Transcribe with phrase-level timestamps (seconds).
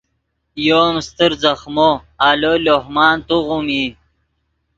[0.67, 1.91] یو ام استر ځخمو
[2.29, 3.85] آلو لوہ مان توغیم ای